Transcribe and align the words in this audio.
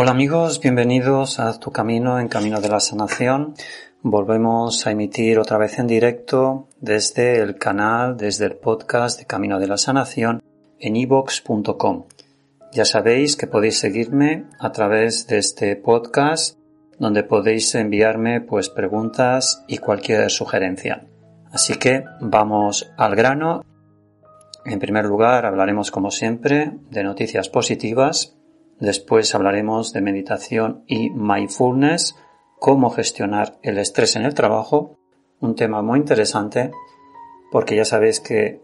Hola 0.00 0.12
amigos, 0.12 0.60
bienvenidos 0.60 1.40
a 1.40 1.58
Tu 1.58 1.72
Camino 1.72 2.20
en 2.20 2.28
Camino 2.28 2.60
de 2.60 2.68
la 2.68 2.78
Sanación. 2.78 3.54
Volvemos 4.00 4.86
a 4.86 4.92
emitir 4.92 5.40
otra 5.40 5.58
vez 5.58 5.80
en 5.80 5.88
directo 5.88 6.68
desde 6.80 7.40
el 7.40 7.56
canal, 7.56 8.16
desde 8.16 8.44
el 8.44 8.54
podcast 8.54 9.18
de 9.18 9.26
Camino 9.26 9.58
de 9.58 9.66
la 9.66 9.76
Sanación 9.76 10.40
en 10.78 10.94
ivox.com. 10.94 12.04
Ya 12.70 12.84
sabéis 12.84 13.34
que 13.34 13.48
podéis 13.48 13.80
seguirme 13.80 14.44
a 14.60 14.70
través 14.70 15.26
de 15.26 15.38
este 15.38 15.74
podcast 15.74 16.56
donde 17.00 17.24
podéis 17.24 17.74
enviarme 17.74 18.40
pues 18.40 18.68
preguntas 18.68 19.64
y 19.66 19.78
cualquier 19.78 20.30
sugerencia. 20.30 21.08
Así 21.50 21.74
que 21.76 22.04
vamos 22.20 22.88
al 22.96 23.16
grano. 23.16 23.64
En 24.64 24.78
primer 24.78 25.06
lugar 25.06 25.44
hablaremos 25.44 25.90
como 25.90 26.12
siempre 26.12 26.78
de 26.88 27.02
noticias 27.02 27.48
positivas 27.48 28.37
Después 28.80 29.34
hablaremos 29.34 29.92
de 29.92 30.00
meditación 30.00 30.84
y 30.86 31.10
mindfulness, 31.10 32.16
cómo 32.58 32.90
gestionar 32.90 33.58
el 33.62 33.78
estrés 33.78 34.16
en 34.16 34.24
el 34.24 34.34
trabajo, 34.34 34.98
un 35.40 35.54
tema 35.54 35.82
muy 35.82 35.98
interesante 35.98 36.70
porque 37.50 37.76
ya 37.76 37.84
sabéis 37.84 38.20
que 38.20 38.60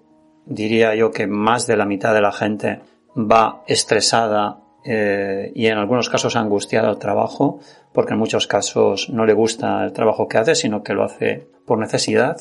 diría 0.46 0.95
yo 0.95 1.10
que 1.10 1.27
más 1.27 1.66
de 1.66 1.77
la 1.77 1.87
mitad 1.87 2.14
de 2.14 2.20
la 2.20 2.32
gente 2.32 2.80
va 3.16 3.62
estresada 3.66 4.60
eh, 4.84 5.50
y 5.54 5.66
en 5.66 5.78
algunos 5.78 6.10
casos 6.10 6.37
angustiada 6.37 6.88
al 6.88 6.98
trabajo 6.98 7.60
porque 7.92 8.12
en 8.12 8.18
muchos 8.18 8.46
casos 8.46 9.09
no 9.10 9.24
le 9.24 9.32
gusta 9.32 9.84
el 9.84 9.92
trabajo 9.92 10.29
que 10.29 10.38
hace 10.38 10.54
sino 10.54 10.82
que 10.82 10.92
lo 10.92 11.04
hace 11.04 11.48
por 11.66 11.79
necesidad. 11.79 12.37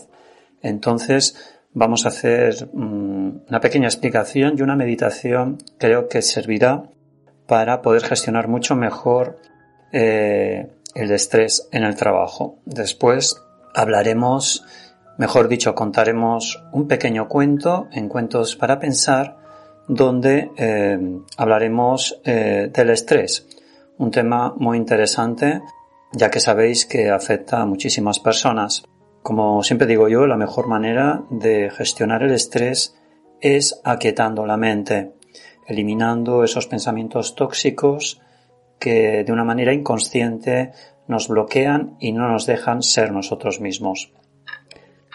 Entonces 0.61 1.59
vamos 1.73 2.05
a 2.05 2.09
hacer 2.09 2.69
mm, 2.73 3.45
una 3.47 3.59
pequeña 3.61 3.87
explicación 3.87 4.55
y 4.57 4.61
una 4.61 4.75
meditación 4.75 5.57
creo 5.77 6.09
que 6.09 6.21
servirá 6.21 6.83
para 7.47 7.81
poder 7.81 8.03
gestionar 8.03 8.47
mucho 8.47 8.75
mejor 8.75 9.37
eh, 9.91 10.67
el 10.95 11.11
estrés 11.11 11.67
en 11.71 11.83
el 11.83 11.95
trabajo. 11.95 12.59
Después 12.65 13.41
hablaremos, 13.73 14.65
mejor 15.17 15.47
dicho, 15.47 15.75
contaremos 15.75 16.63
un 16.71 16.87
pequeño 16.87 17.27
cuento 17.27 17.87
en 17.91 18.09
Cuentos 18.09 18.55
para 18.55 18.79
Pensar, 18.79 19.37
donde 19.87 20.51
eh, 20.57 20.99
hablaremos 21.37 22.21
eh, 22.23 22.71
del 22.73 22.89
estrés, 22.91 23.45
un 23.97 24.11
tema 24.11 24.53
muy 24.57 24.77
interesante, 24.77 25.61
ya 26.13 26.29
que 26.29 26.39
sabéis 26.39 26.85
que 26.85 27.09
afecta 27.09 27.61
a 27.61 27.65
muchísimas 27.65 28.19
personas. 28.19 28.83
Como 29.21 29.63
siempre 29.63 29.87
digo 29.87 30.07
yo, 30.07 30.27
la 30.27 30.37
mejor 30.37 30.67
manera 30.67 31.23
de 31.29 31.69
gestionar 31.69 32.23
el 32.23 32.31
estrés 32.31 32.95
es 33.41 33.79
aquietando 33.83 34.45
la 34.45 34.57
mente 34.57 35.13
eliminando 35.67 36.43
esos 36.43 36.67
pensamientos 36.67 37.35
tóxicos 37.35 38.21
que 38.79 39.23
de 39.23 39.31
una 39.31 39.43
manera 39.43 39.73
inconsciente 39.73 40.71
nos 41.07 41.27
bloquean 41.27 41.95
y 41.99 42.11
no 42.11 42.27
nos 42.27 42.45
dejan 42.45 42.81
ser 42.83 43.11
nosotros 43.11 43.59
mismos. 43.59 44.11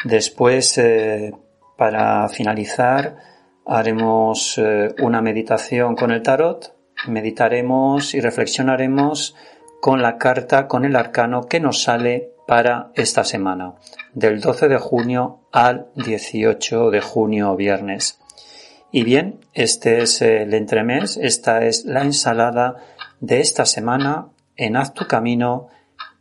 Después, 0.05 0.79
eh, 0.79 1.35
para 1.77 2.29
finalizar, 2.29 3.17
haremos 3.67 4.59
eh, 4.59 4.95
una 5.03 5.21
meditación 5.21 5.97
con 5.97 6.11
el 6.11 6.23
tarot, 6.23 6.75
meditaremos 7.07 8.15
y 8.15 8.21
reflexionaremos 8.21 9.37
con 9.81 10.03
la 10.03 10.19
carta, 10.19 10.67
con 10.67 10.85
el 10.85 10.97
arcano 10.97 11.47
que 11.47 11.61
nos 11.61 11.83
sale 11.83 12.33
para 12.47 12.91
esta 12.95 13.25
semana, 13.25 13.75
del 14.15 14.41
12 14.41 14.69
de 14.69 14.79
junio 14.79 15.41
al 15.53 15.89
18 15.97 16.91
de 16.91 17.01
junio, 17.01 17.55
viernes. 17.57 18.19
Y 18.91 19.05
bien, 19.05 19.41
este 19.53 20.01
es 20.01 20.23
el 20.23 20.55
entremés, 20.55 21.19
esta 21.19 21.67
es 21.67 21.85
la 21.85 22.05
ensalada 22.05 22.77
de 23.21 23.41
esta 23.41 23.67
semana 23.67 24.29
en 24.57 24.77
Haz 24.77 24.95
tu 24.95 25.07
Camino 25.07 25.69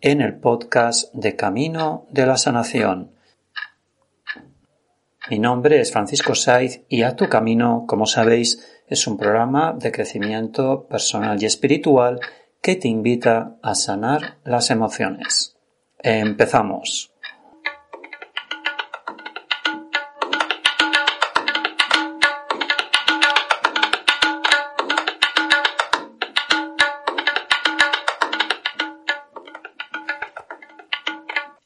en 0.01 0.19
el 0.19 0.35
podcast 0.35 1.13
de 1.13 1.37
Camino 1.37 2.05
de 2.11 2.25
la 2.25 2.35
Sanación. 2.35 3.11
Mi 5.29 5.39
nombre 5.39 5.79
es 5.79 5.93
Francisco 5.93 6.35
Saiz 6.35 6.81
y 6.89 7.03
Haz 7.03 7.15
tu 7.15 7.29
Camino, 7.29 7.85
como 7.87 8.05
sabéis, 8.05 8.81
es 8.87 9.07
un 9.07 9.17
programa 9.17 9.73
de 9.73 9.91
crecimiento 9.93 10.87
personal 10.87 11.41
y 11.41 11.45
espiritual 11.45 12.19
que 12.61 12.75
te 12.75 12.89
invita 12.89 13.57
a 13.61 13.75
sanar 13.75 14.39
las 14.43 14.71
emociones. 14.71 15.57
Empezamos. 15.99 17.13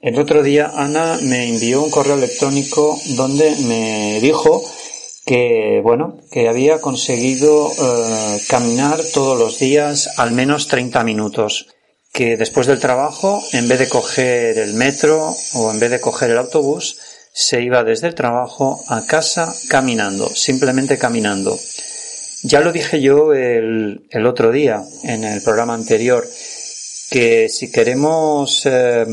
El 0.02 0.18
otro 0.18 0.42
día 0.42 0.72
Ana 0.76 1.20
me 1.22 1.48
envió 1.48 1.84
un 1.84 1.92
correo 1.92 2.16
electrónico 2.16 3.00
donde 3.10 3.56
me 3.68 4.20
dijo 4.20 4.64
que, 5.28 5.80
bueno, 5.84 6.20
que 6.32 6.50
había 6.50 6.82
conseguido 6.82 7.72
eh, 7.72 8.42
caminar 8.50 9.00
todos 9.14 9.38
los 9.38 9.60
días 9.60 10.10
al 10.18 10.32
menos 10.32 10.68
30 10.68 11.04
minutos. 11.04 11.68
Que 12.12 12.36
después 12.36 12.66
del 12.66 12.80
trabajo, 12.80 13.44
en 13.54 13.68
vez 13.68 13.78
de 13.78 13.90
coger 13.90 14.58
el 14.58 14.74
metro 14.74 15.36
o 15.54 15.72
en 15.72 15.80
vez 15.80 15.92
de 15.92 16.02
coger 16.02 16.32
el 16.32 16.40
autobús, 16.40 16.98
se 17.32 17.62
iba 17.62 17.84
desde 17.84 18.08
el 18.08 18.16
trabajo 18.16 18.84
a 18.88 19.06
casa 19.06 19.54
caminando, 19.70 20.30
simplemente 20.30 20.98
caminando. 20.98 21.60
Ya 22.42 22.60
lo 22.62 22.72
dije 22.72 23.00
yo 23.02 23.34
el, 23.34 24.08
el 24.10 24.26
otro 24.26 24.52
día 24.52 24.84
en 25.04 25.24
el 25.24 25.44
programa 25.44 25.76
anterior, 25.76 26.28
que 27.12 27.50
si 27.50 27.72
queremos 27.72 28.64
eh, 28.66 29.06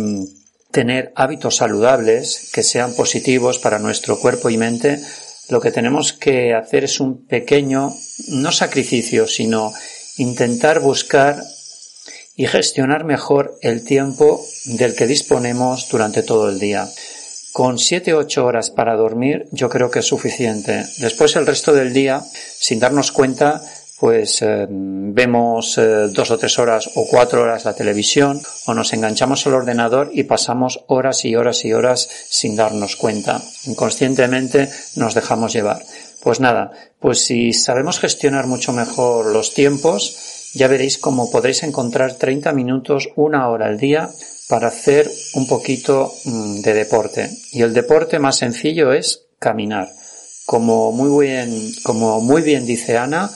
tener 0.70 1.12
hábitos 1.16 1.56
saludables 1.56 2.50
que 2.52 2.62
sean 2.62 2.94
positivos 2.94 3.58
para 3.58 3.78
nuestro 3.78 4.18
cuerpo 4.18 4.50
y 4.50 4.56
mente, 4.56 5.00
lo 5.48 5.60
que 5.60 5.70
tenemos 5.70 6.12
que 6.12 6.54
hacer 6.54 6.84
es 6.84 7.00
un 7.00 7.26
pequeño, 7.26 7.94
no 8.28 8.52
sacrificio, 8.52 9.26
sino 9.26 9.72
intentar 10.18 10.80
buscar 10.80 11.42
y 12.36 12.46
gestionar 12.46 13.04
mejor 13.04 13.58
el 13.62 13.84
tiempo 13.84 14.44
del 14.64 14.94
que 14.94 15.06
disponemos 15.06 15.88
durante 15.88 16.22
todo 16.22 16.48
el 16.48 16.58
día. 16.58 16.88
Con 17.52 17.76
7-8 17.78 18.44
horas 18.44 18.70
para 18.70 18.94
dormir 18.94 19.48
yo 19.50 19.68
creo 19.68 19.90
que 19.90 20.00
es 20.00 20.06
suficiente. 20.06 20.84
Después 20.98 21.34
el 21.34 21.46
resto 21.46 21.72
del 21.72 21.92
día, 21.92 22.22
sin 22.60 22.78
darnos 22.78 23.10
cuenta, 23.10 23.62
pues 23.98 24.42
eh, 24.42 24.66
vemos 24.68 25.76
eh, 25.78 26.08
dos 26.12 26.30
o 26.30 26.38
tres 26.38 26.58
horas 26.58 26.88
o 26.94 27.06
cuatro 27.08 27.42
horas 27.42 27.64
la 27.64 27.74
televisión 27.74 28.40
o 28.66 28.74
nos 28.74 28.92
enganchamos 28.92 29.46
al 29.46 29.54
ordenador 29.54 30.10
y 30.12 30.22
pasamos 30.22 30.84
horas 30.86 31.24
y 31.24 31.34
horas 31.34 31.64
y 31.64 31.72
horas 31.72 32.08
sin 32.28 32.54
darnos 32.54 32.96
cuenta. 32.96 33.42
Inconscientemente 33.66 34.70
nos 34.96 35.14
dejamos 35.14 35.52
llevar. 35.52 35.84
Pues 36.22 36.40
nada, 36.40 36.72
pues 37.00 37.24
si 37.24 37.52
sabemos 37.52 37.98
gestionar 37.98 38.46
mucho 38.46 38.72
mejor 38.72 39.26
los 39.26 39.54
tiempos, 39.54 40.52
ya 40.54 40.68
veréis 40.68 40.98
cómo 40.98 41.30
podréis 41.30 41.62
encontrar 41.62 42.14
30 42.14 42.52
minutos, 42.52 43.10
una 43.16 43.48
hora 43.48 43.66
al 43.66 43.78
día 43.78 44.10
para 44.48 44.68
hacer 44.68 45.10
un 45.34 45.46
poquito 45.46 46.12
mm, 46.24 46.60
de 46.60 46.74
deporte. 46.74 47.30
Y 47.52 47.62
el 47.62 47.74
deporte 47.74 48.18
más 48.18 48.36
sencillo 48.36 48.92
es 48.92 49.26
caminar. 49.38 49.90
Como 50.46 50.92
muy 50.92 51.26
bien, 51.26 51.72
como 51.82 52.20
muy 52.20 52.40
bien 52.42 52.64
dice 52.64 52.96
Ana, 52.96 53.30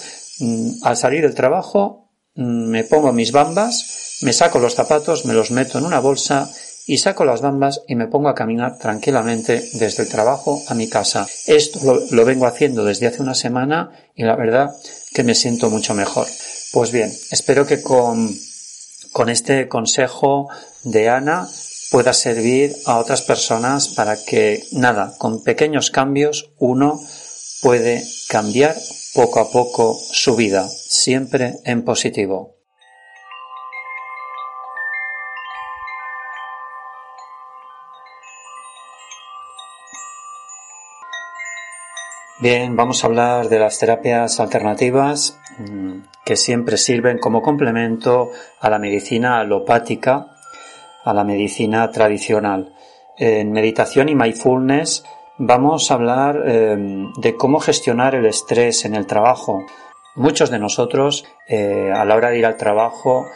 al 0.82 0.96
salir 0.96 1.22
del 1.22 1.34
trabajo 1.34 2.10
mm, 2.34 2.66
me 2.68 2.84
pongo 2.84 3.12
mis 3.12 3.32
bambas, 3.32 4.18
me 4.22 4.32
saco 4.32 4.58
los 4.58 4.74
zapatos, 4.74 5.24
me 5.24 5.34
los 5.34 5.50
meto 5.50 5.78
en 5.78 5.84
una 5.84 6.00
bolsa 6.00 6.50
y 6.86 6.98
saco 6.98 7.24
las 7.24 7.40
bambas 7.40 7.82
y 7.86 7.94
me 7.94 8.08
pongo 8.08 8.28
a 8.28 8.34
caminar 8.34 8.78
tranquilamente 8.78 9.62
desde 9.74 10.02
el 10.02 10.08
trabajo 10.08 10.62
a 10.68 10.74
mi 10.74 10.88
casa. 10.88 11.26
Esto 11.46 12.06
lo, 12.10 12.24
vengo 12.24 12.46
haciendo 12.46 12.84
desde 12.84 13.06
hace 13.06 13.22
una 13.22 13.34
semana 13.34 13.90
y 14.14 14.24
la 14.24 14.36
verdad 14.36 14.74
que 15.14 15.22
me 15.22 15.34
siento 15.34 15.70
mucho 15.70 15.94
mejor. 15.94 16.26
Pues 16.72 16.90
bien, 16.90 17.12
espero 17.30 17.66
que 17.66 17.82
con 17.82 19.28
este 19.28 19.68
consejo 19.68 20.48
de 20.82 21.08
Ana 21.08 21.48
pueda 21.92 22.14
servir 22.14 22.74
a 22.86 22.98
otras 22.98 23.22
personas 23.22 23.88
para 23.88 24.16
que, 24.16 24.64
nada, 24.72 25.14
con 25.18 25.44
pequeños 25.44 25.90
cambios 25.90 26.50
uno 26.58 26.98
puede 27.62 28.02
cambiar 28.28 28.74
poco 29.14 29.40
a 29.40 29.50
poco 29.50 29.94
su 29.94 30.34
vida, 30.34 30.68
siempre 30.68 31.54
en 31.64 31.84
positivo. 31.84 32.56
Bien, 42.40 42.74
vamos 42.74 43.04
a 43.04 43.06
hablar 43.06 43.48
de 43.48 43.60
las 43.60 43.78
terapias 43.78 44.40
alternativas 44.40 45.38
mm, 45.58 45.98
que 46.24 46.34
siempre 46.34 46.76
sirven 46.76 47.18
como 47.18 47.40
complemento 47.40 48.32
a 48.58 48.68
la 48.68 48.80
medicina 48.80 49.38
alopática, 49.38 50.26
a 51.04 51.14
la 51.14 51.22
medicina 51.22 51.88
tradicional. 51.92 52.74
En 53.16 53.52
meditación 53.52 54.08
y 54.08 54.16
mindfulness 54.16 55.04
vamos 55.38 55.90
a 55.90 55.94
hablar 55.94 56.48
em, 56.48 57.12
de 57.14 57.36
cómo 57.36 57.60
gestionar 57.60 58.14
el 58.14 58.26
estrés 58.26 58.84
en 58.84 58.94
el 58.94 59.06
trabajo. 59.06 59.64
Muchos 60.14 60.50
de 60.50 60.58
nosotros 60.58 61.24
eh, 61.48 61.90
a 61.94 62.04
la 62.04 62.14
hora 62.14 62.30
de 62.30 62.38
ir 62.38 62.46
al 62.46 62.56
trabajo 62.56 63.26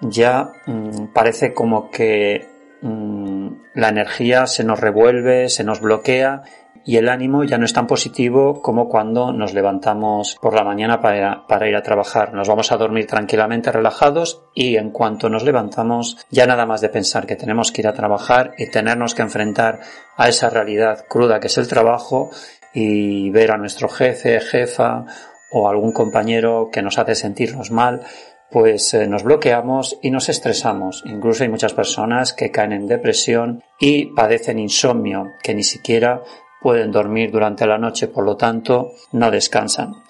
ya 0.00 0.52
mm, 0.66 1.06
parece 1.14 1.54
como 1.54 1.90
que 1.90 2.48
mm, 2.82 3.48
la 3.74 3.88
energía 3.88 4.46
se 4.46 4.64
nos 4.64 4.80
revuelve, 4.80 5.48
se 5.48 5.64
nos 5.64 5.80
bloquea 5.80 6.42
y 6.86 6.96
el 6.96 7.08
ánimo 7.08 7.42
ya 7.42 7.58
no 7.58 7.64
es 7.64 7.72
tan 7.72 7.88
positivo 7.88 8.62
como 8.62 8.88
cuando 8.88 9.32
nos 9.32 9.52
levantamos 9.52 10.38
por 10.40 10.54
la 10.54 10.62
mañana 10.62 11.00
para, 11.00 11.68
ir 11.68 11.74
a 11.74 11.82
trabajar. 11.82 12.32
Nos 12.32 12.48
vamos 12.48 12.70
a 12.70 12.76
dormir 12.76 13.08
tranquilamente 13.08 13.72
relajados 13.72 14.44
y 14.54 14.76
en 14.76 14.92
cuanto 14.92 15.28
nos 15.28 15.42
levantamos 15.42 16.16
ya 16.30 16.46
nada 16.46 16.64
más 16.64 16.80
de 16.80 16.88
pensar 16.88 17.26
que 17.26 17.34
tenemos 17.34 17.72
que 17.72 17.82
ir 17.82 17.88
a 17.88 17.92
trabajar 17.92 18.52
y 18.56 18.70
tenernos 18.70 19.16
que 19.16 19.22
enfrentar 19.22 19.80
a 20.16 20.28
esa 20.28 20.48
realidad 20.48 21.04
cruda 21.08 21.40
que 21.40 21.48
es 21.48 21.58
el 21.58 21.66
trabajo 21.66 22.30
y 22.72 23.30
ver 23.30 23.50
a 23.50 23.58
nuestro 23.58 23.88
jefe, 23.88 24.38
jefa 24.38 25.06
o 25.50 25.68
algún 25.68 25.90
compañero 25.90 26.68
que 26.70 26.82
nos 26.82 26.98
hace 26.98 27.16
sentirnos 27.16 27.72
mal, 27.72 28.02
pues 28.50 28.94
eh, 28.94 29.08
nos 29.08 29.24
bloqueamos 29.24 29.98
y 30.02 30.12
nos 30.12 30.28
estresamos. 30.28 31.02
Incluso 31.04 31.42
hay 31.42 31.48
muchas 31.48 31.74
personas 31.74 32.32
que 32.32 32.52
caen 32.52 32.72
en 32.72 32.86
depresión 32.86 33.64
y 33.80 34.14
padecen 34.14 34.60
insomnio, 34.60 35.32
que 35.42 35.54
ni 35.54 35.64
siquiera 35.64 36.22
pueden 36.66 36.90
dormir 36.90 37.30
durante 37.30 37.64
la 37.64 37.78
noche, 37.78 38.08
por 38.08 38.24
lo 38.24 38.36
tanto 38.36 38.90
no 39.12 39.30
descansan. 39.30 40.02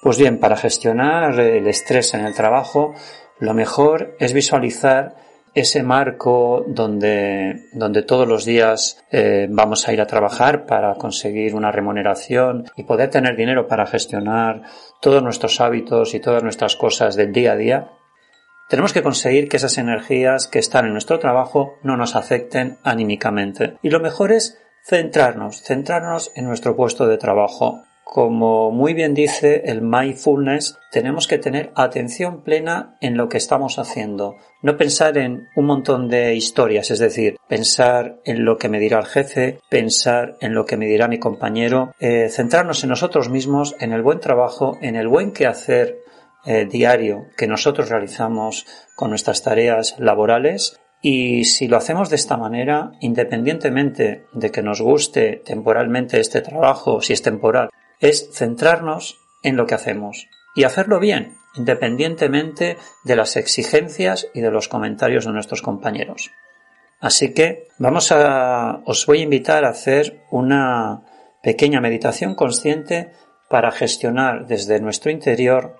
Pues 0.00 0.16
bien, 0.16 0.38
para 0.38 0.56
gestionar 0.56 1.38
el 1.38 1.66
estrés 1.66 2.14
en 2.14 2.24
el 2.24 2.32
trabajo, 2.32 2.94
lo 3.40 3.52
mejor 3.52 4.16
es 4.18 4.32
visualizar 4.32 5.16
ese 5.54 5.82
marco 5.82 6.64
donde, 6.66 7.66
donde 7.74 8.04
todos 8.04 8.26
los 8.26 8.46
días 8.46 9.04
eh, 9.12 9.48
vamos 9.50 9.86
a 9.86 9.92
ir 9.92 10.00
a 10.00 10.06
trabajar 10.06 10.64
para 10.64 10.94
conseguir 10.94 11.54
una 11.54 11.70
remuneración 11.70 12.64
y 12.74 12.84
poder 12.84 13.10
tener 13.10 13.36
dinero 13.36 13.68
para 13.68 13.84
gestionar 13.84 14.62
todos 15.02 15.22
nuestros 15.22 15.60
hábitos 15.60 16.14
y 16.14 16.20
todas 16.20 16.42
nuestras 16.42 16.74
cosas 16.76 17.16
del 17.16 17.34
día 17.34 17.52
a 17.52 17.56
día, 17.56 17.90
tenemos 18.70 18.94
que 18.94 19.02
conseguir 19.02 19.50
que 19.50 19.58
esas 19.58 19.76
energías 19.76 20.46
que 20.46 20.58
están 20.58 20.86
en 20.86 20.92
nuestro 20.92 21.18
trabajo 21.18 21.74
no 21.82 21.98
nos 21.98 22.16
afecten 22.16 22.78
anímicamente. 22.82 23.76
Y 23.82 23.90
lo 23.90 24.00
mejor 24.00 24.32
es 24.32 24.58
centrarnos, 24.88 25.62
centrarnos 25.62 26.32
en 26.34 26.46
nuestro 26.46 26.74
puesto 26.74 27.06
de 27.06 27.18
trabajo. 27.18 27.84
Como 28.04 28.70
muy 28.70 28.94
bien 28.94 29.12
dice 29.12 29.64
el 29.66 29.82
mindfulness, 29.82 30.78
tenemos 30.90 31.26
que 31.26 31.36
tener 31.36 31.72
atención 31.74 32.42
plena 32.42 32.96
en 33.02 33.18
lo 33.18 33.28
que 33.28 33.36
estamos 33.36 33.78
haciendo. 33.78 34.36
No 34.62 34.78
pensar 34.78 35.18
en 35.18 35.48
un 35.56 35.66
montón 35.66 36.08
de 36.08 36.34
historias, 36.34 36.90
es 36.90 37.00
decir, 37.00 37.36
pensar 37.48 38.18
en 38.24 38.46
lo 38.46 38.56
que 38.56 38.70
me 38.70 38.80
dirá 38.80 38.98
el 38.98 39.04
jefe, 39.04 39.60
pensar 39.68 40.38
en 40.40 40.54
lo 40.54 40.64
que 40.64 40.78
me 40.78 40.86
dirá 40.86 41.06
mi 41.06 41.18
compañero, 41.18 41.92
eh, 42.00 42.30
centrarnos 42.30 42.82
en 42.82 42.88
nosotros 42.88 43.28
mismos, 43.28 43.76
en 43.80 43.92
el 43.92 44.00
buen 44.00 44.20
trabajo, 44.20 44.78
en 44.80 44.96
el 44.96 45.06
buen 45.06 45.32
quehacer 45.32 45.98
eh, 46.46 46.64
diario 46.64 47.26
que 47.36 47.46
nosotros 47.46 47.90
realizamos 47.90 48.64
con 48.96 49.10
nuestras 49.10 49.42
tareas 49.42 49.96
laborales 49.98 50.80
y 51.00 51.44
si 51.44 51.68
lo 51.68 51.76
hacemos 51.76 52.10
de 52.10 52.16
esta 52.16 52.36
manera, 52.36 52.92
independientemente 53.00 54.26
de 54.32 54.50
que 54.50 54.62
nos 54.62 54.80
guste 54.80 55.42
temporalmente 55.44 56.20
este 56.20 56.40
trabajo, 56.40 57.00
si 57.00 57.12
es 57.12 57.22
temporal, 57.22 57.70
es 58.00 58.30
centrarnos 58.32 59.18
en 59.42 59.56
lo 59.56 59.66
que 59.66 59.74
hacemos 59.74 60.28
y 60.54 60.64
hacerlo 60.64 60.98
bien, 60.98 61.36
independientemente 61.54 62.76
de 63.04 63.16
las 63.16 63.36
exigencias 63.36 64.28
y 64.34 64.40
de 64.40 64.50
los 64.50 64.68
comentarios 64.68 65.24
de 65.24 65.32
nuestros 65.32 65.62
compañeros. 65.62 66.32
Así 67.00 67.32
que 67.32 67.68
vamos 67.78 68.10
a, 68.10 68.82
os 68.84 69.06
voy 69.06 69.20
a 69.20 69.24
invitar 69.24 69.64
a 69.64 69.70
hacer 69.70 70.20
una 70.30 71.02
pequeña 71.42 71.80
meditación 71.80 72.34
consciente 72.34 73.12
para 73.48 73.70
gestionar 73.70 74.46
desde 74.46 74.80
nuestro 74.80 75.12
interior 75.12 75.76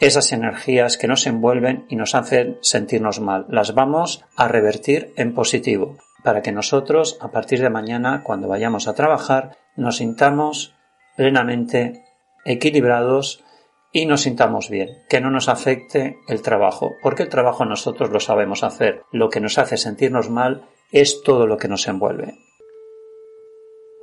esas 0.00 0.32
energías 0.32 0.96
que 0.96 1.06
nos 1.06 1.26
envuelven 1.26 1.84
y 1.88 1.96
nos 1.96 2.14
hacen 2.14 2.58
sentirnos 2.62 3.20
mal. 3.20 3.46
Las 3.48 3.74
vamos 3.74 4.24
a 4.34 4.48
revertir 4.48 5.12
en 5.16 5.34
positivo 5.34 5.98
para 6.24 6.42
que 6.42 6.52
nosotros, 6.52 7.18
a 7.20 7.30
partir 7.30 7.60
de 7.60 7.70
mañana, 7.70 8.22
cuando 8.24 8.48
vayamos 8.48 8.88
a 8.88 8.94
trabajar, 8.94 9.56
nos 9.76 9.98
sintamos 9.98 10.74
plenamente 11.16 12.04
equilibrados 12.44 13.44
y 13.92 14.06
nos 14.06 14.22
sintamos 14.22 14.70
bien, 14.70 15.02
que 15.08 15.20
no 15.20 15.30
nos 15.30 15.48
afecte 15.48 16.18
el 16.28 16.42
trabajo, 16.42 16.94
porque 17.02 17.24
el 17.24 17.28
trabajo 17.28 17.64
nosotros 17.64 18.10
lo 18.10 18.20
sabemos 18.20 18.62
hacer. 18.62 19.02
Lo 19.12 19.28
que 19.28 19.40
nos 19.40 19.58
hace 19.58 19.76
sentirnos 19.76 20.30
mal 20.30 20.66
es 20.92 21.22
todo 21.22 21.46
lo 21.46 21.56
que 21.56 21.68
nos 21.68 21.88
envuelve. 21.88 22.38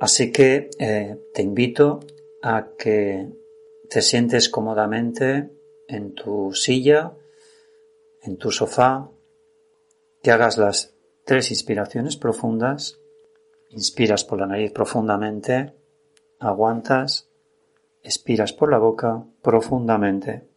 Así 0.00 0.30
que 0.30 0.70
eh, 0.78 1.16
te 1.34 1.42
invito 1.42 2.00
a 2.42 2.68
que 2.78 3.28
te 3.90 4.02
sientes 4.02 4.48
cómodamente 4.48 5.50
en 5.88 6.14
tu 6.14 6.52
silla, 6.52 7.16
en 8.22 8.36
tu 8.36 8.50
sofá, 8.50 9.10
que 10.22 10.30
hagas 10.30 10.58
las 10.58 10.94
tres 11.24 11.50
inspiraciones 11.50 12.16
profundas. 12.16 13.00
Inspiras 13.70 14.24
por 14.24 14.38
la 14.38 14.46
nariz 14.46 14.72
profundamente, 14.72 15.74
aguantas, 16.38 17.28
expiras 18.02 18.52
por 18.52 18.70
la 18.70 18.78
boca 18.78 19.24
profundamente. 19.42 20.48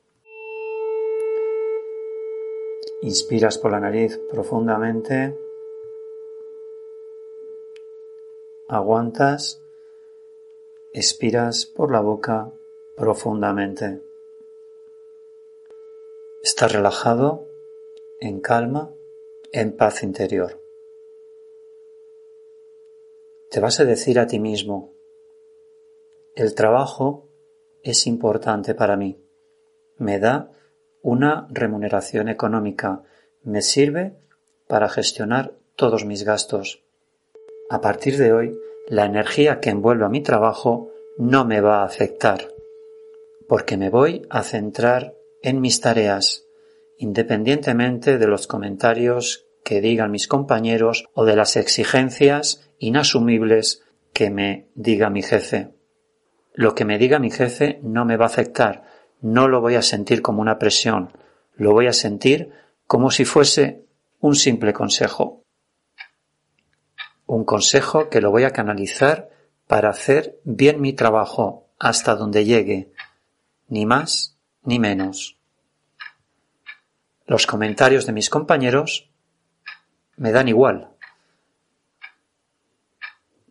Inspiras 3.02 3.58
por 3.58 3.72
la 3.72 3.80
nariz 3.80 4.20
profundamente, 4.30 5.36
aguantas, 8.70 9.62
expiras 10.94 11.66
por 11.66 11.92
la 11.92 12.02
boca 12.02 12.52
profundamente. 12.96 14.11
Estás 16.62 16.74
relajado, 16.74 17.48
en 18.20 18.40
calma, 18.40 18.94
en 19.52 19.76
paz 19.76 20.04
interior. 20.04 20.62
Te 23.50 23.60
vas 23.60 23.80
a 23.80 23.86
decir 23.86 24.20
a 24.20 24.28
ti 24.28 24.38
mismo, 24.38 24.94
el 26.36 26.54
trabajo 26.54 27.28
es 27.82 28.06
importante 28.06 28.76
para 28.76 28.96
mí, 28.96 29.20
me 29.98 30.20
da 30.20 30.52
una 31.02 31.48
remuneración 31.50 32.30
económica, 32.30 33.06
me 33.42 33.64
sirve 33.64 34.14
para 34.68 34.88
gestionar 34.88 35.56
todos 35.76 36.06
mis 36.06 36.24
gastos. 36.24 36.84
A 37.72 37.82
partir 37.82 38.18
de 38.18 38.34
hoy, 38.34 38.56
la 38.88 39.06
energía 39.06 39.60
que 39.62 39.72
envuelve 39.72 40.06
a 40.06 40.10
mi 40.10 40.22
trabajo 40.22 40.92
no 41.18 41.44
me 41.44 41.60
va 41.60 41.82
a 41.82 41.86
afectar, 41.86 42.54
porque 43.48 43.78
me 43.78 43.90
voy 43.90 44.28
a 44.30 44.44
centrar 44.44 45.16
en 45.42 45.60
mis 45.60 45.82
tareas, 45.82 46.46
independientemente 47.02 48.20
de 48.20 48.28
los 48.28 48.46
comentarios 48.46 49.48
que 49.64 49.82
digan 49.82 50.12
mis 50.12 50.28
compañeros 50.28 51.06
o 51.16 51.26
de 51.26 51.36
las 51.36 51.56
exigencias 51.56 52.70
inasumibles 52.78 53.82
que 54.14 54.30
me 54.30 54.68
diga 54.76 55.10
mi 55.10 55.24
jefe. 55.24 55.74
Lo 56.54 56.76
que 56.76 56.86
me 56.86 57.00
diga 57.00 57.18
mi 57.18 57.32
jefe 57.32 57.80
no 57.82 58.06
me 58.06 58.18
va 58.18 58.26
a 58.26 58.28
afectar, 58.28 58.84
no 59.20 59.48
lo 59.48 59.62
voy 59.62 59.76
a 59.76 59.82
sentir 59.82 60.22
como 60.22 60.44
una 60.44 60.60
presión, 60.60 61.18
lo 61.56 61.74
voy 61.74 61.88
a 61.88 61.94
sentir 61.94 62.52
como 62.86 63.10
si 63.10 63.26
fuese 63.26 63.84
un 64.20 64.36
simple 64.36 64.72
consejo. 64.72 65.44
Un 67.26 67.46
consejo 67.46 68.10
que 68.10 68.22
lo 68.22 68.30
voy 68.30 68.44
a 68.44 68.52
canalizar 68.52 69.32
para 69.66 69.90
hacer 69.90 70.40
bien 70.44 70.80
mi 70.80 70.94
trabajo 70.94 71.72
hasta 71.80 72.16
donde 72.16 72.46
llegue, 72.46 72.92
ni 73.70 73.88
más 73.88 74.38
ni 74.64 74.78
menos. 74.78 75.41
Los 77.32 77.48
comentarios 77.48 78.06
de 78.06 78.12
mis 78.12 78.30
compañeros 78.30 79.10
me 80.18 80.34
dan 80.34 80.50
igual, 80.50 80.90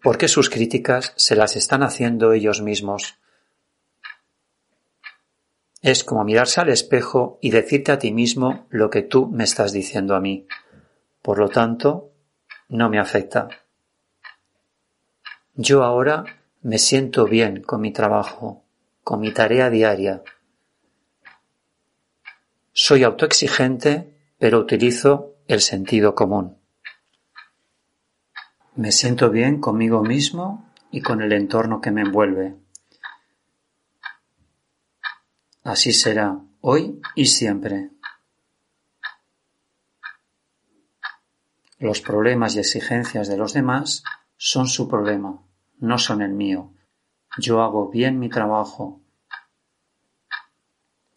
porque 0.02 0.28
sus 0.28 0.50
críticas 0.50 1.14
se 1.16 1.34
las 1.34 1.56
están 1.56 1.82
haciendo 1.82 2.34
ellos 2.34 2.60
mismos. 2.60 3.16
Es 5.80 6.04
como 6.04 6.24
mirarse 6.24 6.60
al 6.60 6.68
espejo 6.68 7.38
y 7.40 7.52
decirte 7.52 7.90
a 7.90 7.98
ti 7.98 8.12
mismo 8.12 8.66
lo 8.68 8.90
que 8.90 9.00
tú 9.00 9.28
me 9.28 9.44
estás 9.44 9.72
diciendo 9.72 10.14
a 10.14 10.20
mí. 10.20 10.46
Por 11.22 11.38
lo 11.38 11.48
tanto, 11.48 12.12
no 12.68 12.90
me 12.90 12.98
afecta. 12.98 13.48
Yo 15.54 15.84
ahora 15.84 16.26
me 16.60 16.76
siento 16.76 17.24
bien 17.24 17.62
con 17.62 17.80
mi 17.80 17.92
trabajo, 17.94 18.62
con 19.02 19.20
mi 19.20 19.32
tarea 19.32 19.70
diaria, 19.70 20.22
soy 22.82 23.04
autoexigente, 23.04 24.16
pero 24.38 24.58
utilizo 24.58 25.34
el 25.46 25.60
sentido 25.60 26.14
común. 26.14 26.56
Me 28.74 28.90
siento 28.90 29.28
bien 29.28 29.60
conmigo 29.60 30.02
mismo 30.02 30.72
y 30.90 31.02
con 31.02 31.20
el 31.20 31.34
entorno 31.34 31.82
que 31.82 31.90
me 31.90 32.00
envuelve. 32.00 32.56
Así 35.62 35.92
será 35.92 36.40
hoy 36.62 37.02
y 37.14 37.26
siempre. 37.26 37.90
Los 41.78 42.00
problemas 42.00 42.56
y 42.56 42.60
exigencias 42.60 43.28
de 43.28 43.36
los 43.36 43.52
demás 43.52 44.02
son 44.38 44.68
su 44.68 44.88
problema, 44.88 45.42
no 45.80 45.98
son 45.98 46.22
el 46.22 46.32
mío. 46.32 46.72
Yo 47.36 47.62
hago 47.62 47.90
bien 47.90 48.18
mi 48.18 48.30
trabajo 48.30 49.02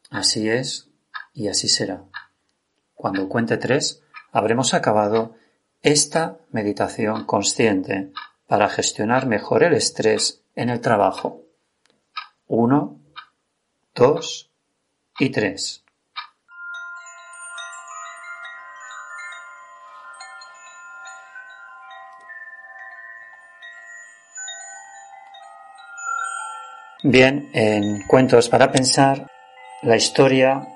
Así 0.10 0.48
es 0.48 0.93
y 1.34 1.48
así 1.48 1.68
será. 1.68 2.04
Cuando 2.94 3.28
cuente 3.28 3.58
tres, 3.58 4.02
habremos 4.32 4.74
acabado 4.74 5.36
esta 5.82 6.38
meditación 6.52 7.26
consciente 7.26 8.12
para 8.48 8.70
gestionar 8.70 9.26
mejor 9.26 9.64
el 9.64 9.74
estrés 9.74 10.42
en 10.56 10.70
el 10.70 10.80
trabajo. 10.80 11.42
Uno, 12.48 13.00
dos 13.94 14.52
y 15.20 15.30
tres. 15.30 15.84
Bien, 27.06 27.50
en 27.54 28.08
Cuentos 28.08 28.48
para 28.48 28.72
Pensar, 28.72 29.28
la 29.82 29.98
historia 29.98 30.73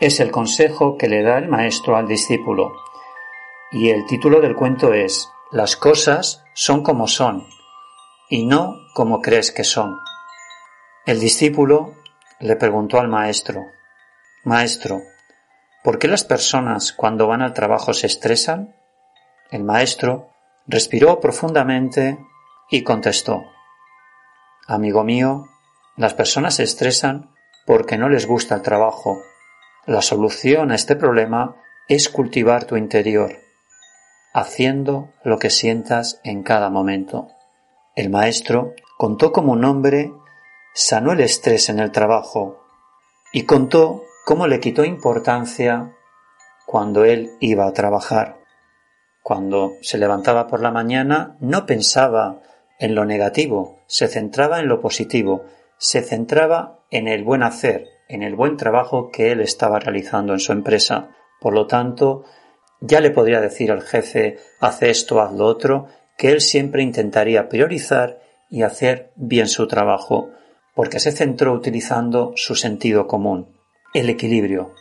es 0.00 0.20
el 0.20 0.30
consejo 0.30 0.96
que 0.96 1.08
le 1.08 1.22
da 1.22 1.38
el 1.38 1.48
maestro 1.48 1.96
al 1.96 2.06
discípulo. 2.06 2.72
Y 3.72 3.90
el 3.90 4.06
título 4.06 4.40
del 4.40 4.54
cuento 4.54 4.94
es 4.94 5.28
Las 5.50 5.76
cosas 5.76 6.44
son 6.54 6.82
como 6.82 7.08
son 7.08 7.46
y 8.28 8.44
no 8.44 8.76
como 8.94 9.20
crees 9.20 9.52
que 9.52 9.64
son. 9.64 9.98
El 11.04 11.20
discípulo 11.20 11.94
le 12.40 12.56
preguntó 12.56 13.00
al 13.00 13.08
maestro, 13.08 13.64
Maestro, 14.44 15.02
¿por 15.82 15.98
qué 15.98 16.06
las 16.06 16.24
personas 16.24 16.92
cuando 16.92 17.26
van 17.26 17.42
al 17.42 17.52
trabajo 17.52 17.92
se 17.92 18.06
estresan? 18.06 18.74
El 19.50 19.64
maestro 19.64 20.30
respiró 20.66 21.18
profundamente 21.18 22.18
y 22.70 22.82
contestó, 22.82 23.44
Amigo 24.66 25.02
mío, 25.02 25.48
las 25.96 26.14
personas 26.14 26.56
se 26.56 26.62
estresan 26.62 27.34
porque 27.66 27.96
no 27.96 28.08
les 28.08 28.26
gusta 28.26 28.54
el 28.54 28.62
trabajo. 28.62 29.22
La 29.88 30.02
solución 30.02 30.70
a 30.70 30.74
este 30.74 30.96
problema 30.96 31.56
es 31.88 32.10
cultivar 32.10 32.64
tu 32.64 32.76
interior, 32.76 33.38
haciendo 34.34 35.14
lo 35.24 35.38
que 35.38 35.48
sientas 35.48 36.20
en 36.24 36.42
cada 36.42 36.68
momento. 36.68 37.28
El 37.96 38.10
maestro 38.10 38.74
contó 38.98 39.32
cómo 39.32 39.52
un 39.52 39.64
hombre 39.64 40.12
sanó 40.74 41.12
el 41.12 41.20
estrés 41.20 41.70
en 41.70 41.78
el 41.78 41.90
trabajo 41.90 42.66
y 43.32 43.44
contó 43.44 44.02
cómo 44.26 44.46
le 44.46 44.60
quitó 44.60 44.84
importancia 44.84 45.96
cuando 46.66 47.06
él 47.06 47.30
iba 47.40 47.66
a 47.66 47.72
trabajar. 47.72 48.36
Cuando 49.22 49.72
se 49.80 49.96
levantaba 49.96 50.48
por 50.48 50.60
la 50.60 50.70
mañana 50.70 51.38
no 51.40 51.64
pensaba 51.64 52.42
en 52.78 52.94
lo 52.94 53.06
negativo, 53.06 53.78
se 53.86 54.06
centraba 54.06 54.60
en 54.60 54.68
lo 54.68 54.82
positivo, 54.82 55.46
se 55.78 56.02
centraba 56.02 56.80
en 56.90 57.08
el 57.08 57.24
buen 57.24 57.42
hacer, 57.42 57.97
en 58.08 58.22
el 58.22 58.34
buen 58.34 58.56
trabajo 58.56 59.10
que 59.10 59.30
él 59.32 59.40
estaba 59.40 59.78
realizando 59.78 60.32
en 60.32 60.40
su 60.40 60.52
empresa. 60.52 61.10
Por 61.40 61.54
lo 61.54 61.66
tanto, 61.66 62.24
ya 62.80 63.00
le 63.00 63.10
podría 63.10 63.40
decir 63.40 63.70
al 63.70 63.82
jefe 63.82 64.38
hace 64.60 64.90
esto, 64.90 65.20
haz 65.20 65.32
lo 65.32 65.46
otro, 65.46 65.86
que 66.16 66.30
él 66.32 66.40
siempre 66.40 66.82
intentaría 66.82 67.48
priorizar 67.48 68.20
y 68.50 68.62
hacer 68.62 69.12
bien 69.14 69.48
su 69.48 69.68
trabajo, 69.68 70.30
porque 70.74 71.00
se 71.00 71.12
centró 71.12 71.52
utilizando 71.52 72.32
su 72.34 72.54
sentido 72.54 73.06
común, 73.06 73.56
el 73.94 74.08
equilibrio, 74.08 74.74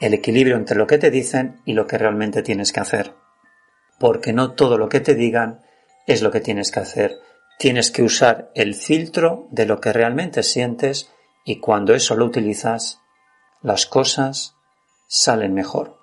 el 0.00 0.14
equilibrio 0.14 0.56
entre 0.56 0.76
lo 0.76 0.86
que 0.86 0.98
te 0.98 1.10
dicen 1.10 1.60
y 1.64 1.74
lo 1.74 1.86
que 1.86 1.98
realmente 1.98 2.42
tienes 2.42 2.72
que 2.72 2.80
hacer, 2.80 3.12
porque 3.98 4.32
no 4.32 4.52
todo 4.52 4.78
lo 4.78 4.88
que 4.88 5.00
te 5.00 5.14
digan 5.14 5.62
es 6.06 6.22
lo 6.22 6.30
que 6.30 6.40
tienes 6.40 6.70
que 6.70 6.80
hacer. 6.80 7.12
Tienes 7.58 7.90
que 7.90 8.02
usar 8.02 8.50
el 8.54 8.74
filtro 8.74 9.48
de 9.50 9.66
lo 9.66 9.80
que 9.80 9.92
realmente 9.92 10.42
sientes 10.42 11.10
y 11.46 11.60
cuando 11.60 11.94
eso 11.94 12.16
lo 12.16 12.24
utilizas, 12.24 13.00
las 13.62 13.86
cosas 13.86 14.56
salen 15.06 15.54
mejor. 15.54 15.96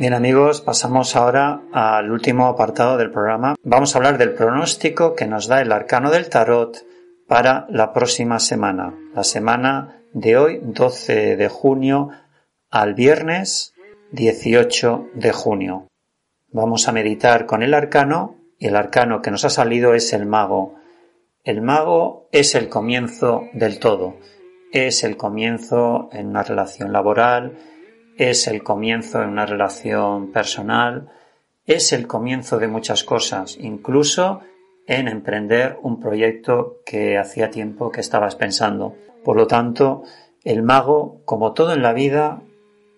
Bien 0.00 0.12
amigos, 0.12 0.60
pasamos 0.60 1.14
ahora 1.16 1.62
al 1.72 2.10
último 2.10 2.48
apartado 2.48 2.98
del 2.98 3.10
programa. 3.10 3.54
Vamos 3.62 3.94
a 3.94 3.98
hablar 3.98 4.18
del 4.18 4.34
pronóstico 4.34 5.14
que 5.14 5.26
nos 5.26 5.46
da 5.46 5.62
el 5.62 5.70
arcano 5.70 6.10
del 6.10 6.28
tarot 6.28 6.84
para 7.28 7.66
la 7.70 7.92
próxima 7.92 8.40
semana, 8.40 8.94
la 9.14 9.22
semana 9.22 10.02
de 10.12 10.36
hoy, 10.36 10.60
12 10.62 11.36
de 11.36 11.48
junio, 11.48 12.10
al 12.68 12.94
viernes 12.94 13.75
18 14.12 15.10
de 15.14 15.32
junio. 15.32 15.88
Vamos 16.52 16.86
a 16.86 16.92
meditar 16.92 17.46
con 17.46 17.62
el 17.62 17.74
arcano 17.74 18.36
y 18.58 18.68
el 18.68 18.76
arcano 18.76 19.20
que 19.20 19.30
nos 19.30 19.44
ha 19.44 19.50
salido 19.50 19.94
es 19.94 20.12
el 20.12 20.26
mago. 20.26 20.74
El 21.42 21.60
mago 21.60 22.28
es 22.32 22.54
el 22.54 22.68
comienzo 22.68 23.44
del 23.52 23.78
todo, 23.78 24.16
es 24.72 25.02
el 25.04 25.16
comienzo 25.16 26.08
en 26.12 26.28
una 26.28 26.42
relación 26.42 26.92
laboral, 26.92 27.58
es 28.16 28.46
el 28.46 28.62
comienzo 28.62 29.22
en 29.22 29.30
una 29.30 29.44
relación 29.44 30.32
personal, 30.32 31.10
es 31.66 31.92
el 31.92 32.06
comienzo 32.06 32.58
de 32.58 32.68
muchas 32.68 33.04
cosas, 33.04 33.56
incluso 33.60 34.40
en 34.86 35.08
emprender 35.08 35.78
un 35.82 35.98
proyecto 35.98 36.78
que 36.86 37.18
hacía 37.18 37.50
tiempo 37.50 37.90
que 37.90 38.00
estabas 38.00 38.36
pensando. 38.36 38.94
Por 39.24 39.36
lo 39.36 39.48
tanto, 39.48 40.04
el 40.44 40.62
mago, 40.62 41.22
como 41.24 41.52
todo 41.52 41.72
en 41.72 41.82
la 41.82 41.92
vida, 41.92 42.42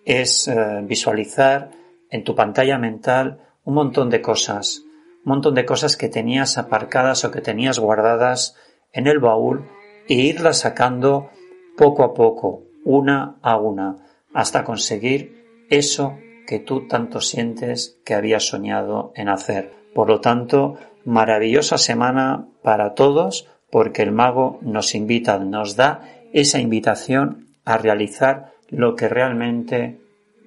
es 0.09 0.47
eh, 0.47 0.81
visualizar 0.83 1.69
en 2.09 2.23
tu 2.23 2.33
pantalla 2.33 2.79
mental 2.79 3.41
un 3.63 3.75
montón 3.75 4.09
de 4.09 4.21
cosas, 4.21 4.81
un 5.23 5.33
montón 5.33 5.53
de 5.53 5.65
cosas 5.65 5.97
que 5.97 6.09
tenías 6.09 6.57
aparcadas 6.57 7.23
o 7.25 7.31
que 7.31 7.41
tenías 7.41 7.77
guardadas 7.77 8.55
en 8.91 9.05
el 9.05 9.19
baúl 9.19 9.69
e 10.07 10.15
irlas 10.15 10.61
sacando 10.61 11.29
poco 11.77 12.03
a 12.03 12.15
poco, 12.15 12.63
una 12.83 13.37
a 13.43 13.57
una, 13.57 13.97
hasta 14.33 14.63
conseguir 14.63 15.67
eso 15.69 16.17
que 16.47 16.57
tú 16.57 16.87
tanto 16.87 17.21
sientes 17.21 18.01
que 18.03 18.15
habías 18.15 18.47
soñado 18.47 19.11
en 19.15 19.29
hacer. 19.29 19.75
Por 19.93 20.09
lo 20.09 20.21
tanto, 20.21 20.77
maravillosa 21.05 21.77
semana 21.77 22.47
para 22.63 22.95
todos 22.95 23.47
porque 23.69 24.01
el 24.01 24.11
mago 24.11 24.57
nos 24.63 24.95
invita, 24.95 25.37
nos 25.37 25.75
da 25.75 26.01
esa 26.33 26.59
invitación 26.59 27.49
a 27.63 27.77
realizar 27.77 28.53
lo 28.69 28.95
que 28.95 29.09
realmente 29.09 29.99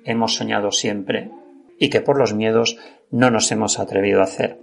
hemos 0.05 0.35
soñado 0.35 0.73
siempre 0.73 1.31
y 1.79 1.91
que 1.91 2.01
por 2.01 2.19
los 2.19 2.35
miedos 2.35 2.79
no 3.11 3.31
nos 3.31 3.51
hemos 3.53 3.79
atrevido 3.79 4.21
a 4.21 4.25
hacer. 4.25 4.61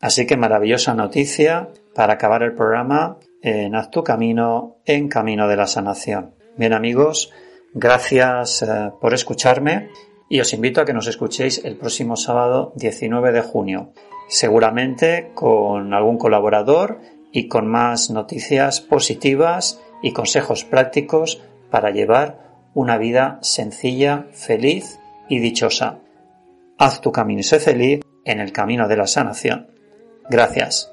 Así 0.00 0.26
que 0.26 0.36
maravillosa 0.36 0.94
noticia 0.94 1.70
para 1.94 2.14
acabar 2.14 2.42
el 2.42 2.54
programa 2.54 3.18
en 3.42 3.74
Haz 3.74 3.90
tu 3.90 4.04
camino 4.04 4.76
en 4.84 5.08
camino 5.08 5.48
de 5.48 5.56
la 5.56 5.66
sanación. 5.66 6.34
Bien 6.56 6.72
amigos, 6.72 7.32
gracias 7.72 8.62
eh, 8.62 8.92
por 9.00 9.14
escucharme 9.14 9.88
y 10.28 10.40
os 10.40 10.52
invito 10.52 10.80
a 10.80 10.84
que 10.84 10.92
nos 10.92 11.06
escuchéis 11.06 11.64
el 11.64 11.76
próximo 11.76 12.16
sábado 12.16 12.72
19 12.76 13.32
de 13.32 13.42
junio 13.42 13.92
seguramente 14.28 15.30
con 15.34 15.94
algún 15.94 16.18
colaborador 16.18 17.00
y 17.32 17.48
con 17.48 17.66
más 17.66 18.10
noticias 18.10 18.80
positivas 18.80 19.80
y 20.02 20.12
consejos 20.12 20.64
prácticos 20.64 21.42
para 21.70 21.90
llevar 21.90 22.45
una 22.76 22.98
vida 22.98 23.38
sencilla, 23.40 24.26
feliz 24.32 25.00
y 25.30 25.38
dichosa. 25.38 25.98
Haz 26.76 27.00
tu 27.00 27.10
camino 27.10 27.42
sé 27.42 27.58
feliz 27.58 28.02
en 28.26 28.38
el 28.38 28.52
camino 28.52 28.86
de 28.86 28.98
la 28.98 29.06
sanación. 29.06 29.70
Gracias. 30.28 30.92